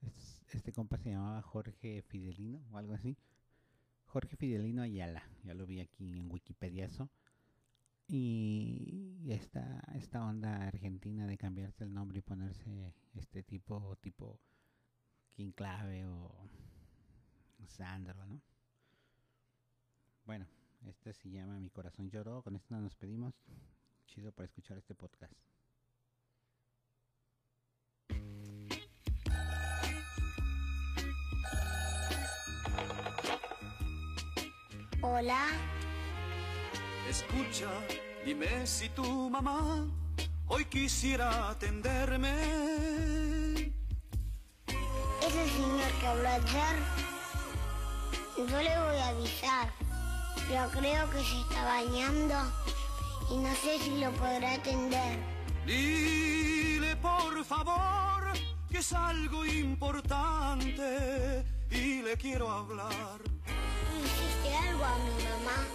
Es- 0.02 0.44
Este 0.52 0.72
compa 0.72 0.96
se 0.98 1.10
llamaba 1.10 1.42
Jorge 1.42 2.02
Fidelino 2.02 2.64
o 2.70 2.78
algo 2.78 2.92
así. 2.94 3.16
Jorge 4.04 4.36
Fidelino 4.36 4.82
Ayala, 4.82 5.28
ya 5.42 5.52
lo 5.54 5.66
vi 5.66 5.80
aquí 5.80 6.16
en 6.18 6.30
Wikipediazo. 6.30 7.10
Y 8.06 9.26
esta, 9.28 9.82
esta 9.96 10.24
onda 10.24 10.68
argentina 10.68 11.26
de 11.26 11.36
cambiarse 11.36 11.82
el 11.82 11.92
nombre 11.92 12.18
y 12.20 12.22
ponerse 12.22 12.94
este 13.14 13.42
tipo, 13.42 13.96
tipo 13.96 14.38
King 15.32 15.50
Clave 15.50 16.06
o 16.06 16.48
Sandro, 17.68 18.26
¿no? 18.26 18.40
Bueno, 20.24 20.46
este 20.86 21.12
se 21.12 21.30
llama 21.30 21.58
Mi 21.58 21.70
corazón 21.70 22.10
lloró. 22.10 22.42
Con 22.42 22.56
esto 22.56 22.74
nos 22.74 22.84
despedimos. 22.84 23.34
Chido 24.06 24.32
para 24.32 24.46
escuchar 24.46 24.78
este 24.78 24.94
podcast. 24.94 25.34
Hola, 35.02 35.48
Escucha, 37.08 37.68
dime 38.24 38.66
si 38.66 38.88
tu 38.90 39.28
mamá 39.30 39.84
hoy 40.46 40.64
quisiera 40.66 41.50
atenderme. 41.50 42.34
ese 45.26 45.48
señor 45.56 45.92
que 46.00 46.06
habló 46.06 46.28
ayer, 46.28 46.76
yo 48.46 48.62
le 48.62 48.78
voy 48.78 48.96
a 48.96 49.08
avisar, 49.08 49.68
pero 50.48 50.70
creo 50.70 51.10
que 51.10 51.18
se 51.18 51.40
está 51.40 51.64
bañando 51.64 52.34
y 53.30 53.36
no 53.36 53.54
sé 53.56 53.78
si 53.80 53.98
lo 53.98 54.10
podrá 54.12 54.54
atender. 54.54 55.18
Dile 55.66 56.94
por 56.96 57.44
favor 57.44 58.32
que 58.70 58.78
es 58.78 58.92
algo 58.92 59.44
importante 59.44 61.44
y 61.70 62.02
le 62.02 62.16
quiero 62.16 62.50
hablar. 62.50 63.20
¿Tú 63.22 64.04
hiciste 64.04 64.56
algo 64.68 64.84
a 64.84 64.96
mi 64.98 65.10
mamá? 65.24 65.66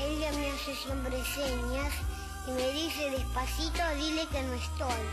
Ella 0.00 0.32
me 0.32 0.50
hace 0.50 0.74
siempre 0.74 1.24
señas 1.24 1.94
y 2.46 2.50
me 2.50 2.72
dice 2.72 3.10
despacito, 3.10 3.82
dile 3.96 4.26
que 4.30 4.42
no 4.42 4.52
estoy. 4.54 5.06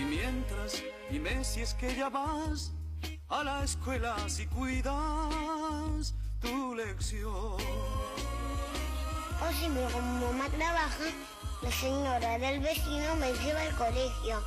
Y 0.00 0.04
mientras, 0.04 0.82
dime 1.10 1.44
si 1.44 1.60
es 1.60 1.74
que 1.74 1.94
ya 1.94 2.08
vas 2.08 2.72
a 3.32 3.42
la 3.42 3.64
escuela 3.64 4.14
si 4.28 4.46
cuidas 4.46 6.14
tu 6.40 6.74
lección. 6.74 7.56
O 9.42 9.52
si 9.58 9.68
mi 9.70 9.80
mamá 10.20 10.48
trabaja, 10.50 11.08
la 11.62 11.70
señora 11.70 12.38
del 12.38 12.60
vecino 12.60 13.16
me 13.16 13.32
lleva 13.32 13.62
al 13.62 13.74
colegio. 13.76 14.42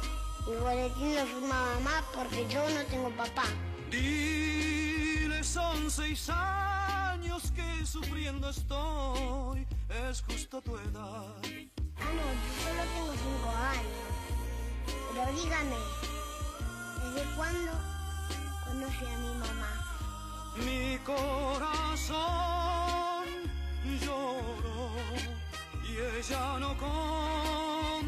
Mi 0.48 0.56
boletín 0.58 1.16
lo 1.16 1.26
firma 1.26 1.66
mamá 1.76 2.04
porque 2.14 2.48
yo 2.48 2.62
no 2.70 2.86
tengo 2.86 3.10
papá. 3.18 3.46
Dile, 3.90 5.44
son 5.44 5.90
seis 5.90 6.30
años 6.30 7.52
que 7.52 7.86
sufriendo 7.86 8.50
estoy, 8.50 9.66
es 10.10 10.22
justo 10.22 10.62
tu 10.62 10.78
edad. 10.78 11.34
Ah, 11.98 12.12
no, 12.14 12.26
yo 12.42 12.50
solo 12.62 12.84
tengo 12.94 13.14
cinco 13.14 13.50
años. 13.50 14.06
Pero 15.12 15.42
dígame, 15.42 15.76
¿desde 17.04 17.36
cuándo 17.36 17.95
conoce 18.66 19.06
a 19.06 19.18
mi 19.18 19.34
mamá? 19.36 19.74
Mi 20.66 20.98
corazón 21.00 22.16
lloró 24.04 24.92
y 25.84 25.92
ella 26.18 26.60
no 26.60 26.76
contestó. 26.78 28.08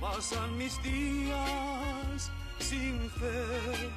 Pasan 0.00 0.56
mis 0.56 0.82
días 0.82 2.30
sin 2.58 3.10
fe 3.10 3.90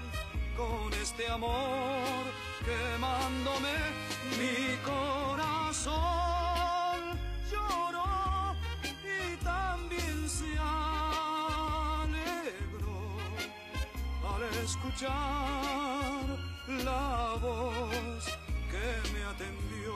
con 0.55 0.93
este 0.93 1.28
amor 1.30 2.24
quemándome. 2.66 3.76
Mi 4.38 4.78
corazón 4.84 6.55
escuchar 14.66 16.26
la 16.68 17.38
voz 17.39 18.26
que 18.72 19.11
me 19.13 19.24
atendió. 19.24 19.93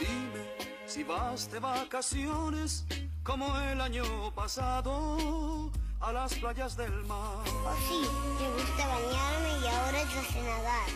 Dime 0.00 0.42
si 0.86 1.04
vas 1.04 1.50
de 1.52 1.60
vacaciones 1.60 2.84
como 3.22 3.56
el 3.60 3.80
año 3.80 4.04
pasado 4.34 5.70
a 6.00 6.12
las 6.12 6.34
playas 6.34 6.76
del 6.76 7.04
mar. 7.04 7.44
Oh 7.46 7.76
sí, 7.88 8.00
me 8.40 8.50
gusta 8.60 8.86
bañarme 8.88 9.50
y 9.62 9.66
ahora 9.68 10.02
yo 10.02 10.22
sé 10.32 10.42
nadar. 10.42 10.90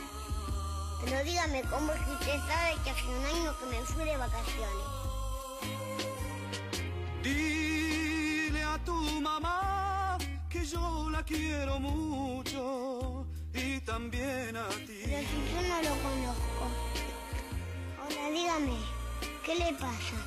Pero 1.05 1.23
dígame, 1.23 1.63
¿cómo 1.71 1.93
es 1.93 2.01
que 2.01 2.13
usted 2.13 2.39
sabe 2.49 2.77
que 2.83 2.91
hace 2.91 3.07
un 3.07 3.25
año 3.25 3.55
que 3.59 3.67
me 3.67 3.81
fui 3.85 4.05
de 4.05 4.17
vacaciones? 4.17 5.05
Tu 7.23 7.54
mamá 9.25 10.19
que 10.51 10.65
yo 10.67 11.09
la 11.11 11.23
quiero 11.23 11.81
mucho 11.81 13.27
y 13.55 13.81
también 13.81 14.55
a 14.57 14.69
ti. 14.87 15.01
Pero 15.07 15.27
si 15.31 15.39
yo 15.53 15.61
no 15.71 15.77
lo 15.87 15.95
conozco. 16.07 16.65
Ahora 18.01 18.25
dígame, 18.31 18.79
¿qué 19.45 19.55
le 19.63 19.71
pasa? 19.85 20.19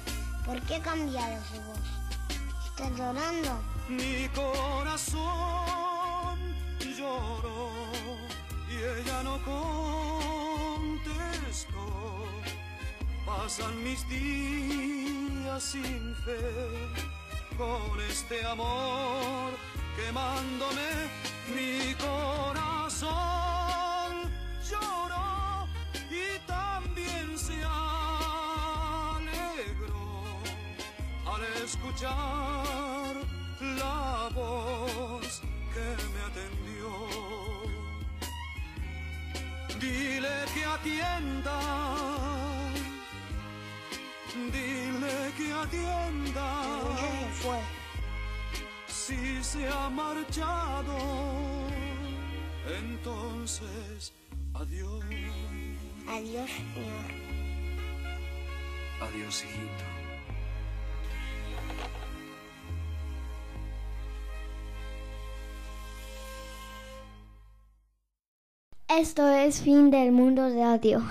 ¿Por 0.45 0.57
qué 0.63 0.75
ha 0.75 0.81
cambiado 0.81 1.37
su 1.49 1.57
voz? 1.67 1.87
¿Está 2.65 2.85
llorando? 2.97 3.51
Mi 3.87 4.27
corazón 4.29 5.25
lloró 6.97 7.69
y 8.73 8.75
ella 8.99 9.17
no 9.23 9.35
contestó. 9.53 9.75
Pasan 13.27 13.83
mis 13.83 14.01
días 14.09 15.61
sin 15.63 16.15
fe 16.25 17.16
con 17.57 17.99
este 18.09 18.45
amor 18.45 19.57
quemándome. 19.95 21.09
Mi 21.53 21.93
corazón 21.95 23.11
lloró 24.69 25.67
y 26.09 26.39
también 26.45 27.37
se 27.37 27.63
alegró 27.63 28.01
al 31.25 31.43
escuchar 31.63 33.15
la 33.61 34.29
voz 34.35 35.41
que 35.73 35.87
me 36.13 36.21
atendió. 36.29 36.89
Dile 39.79 40.35
que 40.53 40.65
atienda, 40.65 41.59
dile 44.51 45.15
que 45.37 45.53
atienda. 45.53 46.49
Fue. 47.41 47.59
Si 48.87 49.43
se 49.43 49.67
ha 49.67 49.89
marchado, 49.89 50.97
entonces 52.79 54.13
adiós. 54.53 55.03
Adiós, 56.07 56.49
señor. 56.49 57.07
Adiós, 59.01 59.43
hijito. 59.43 59.97
Esto 68.89 69.27
es 69.27 69.61
Fin 69.61 69.91
del 69.91 70.11
Mundo 70.11 70.49
Radio. 70.49 71.07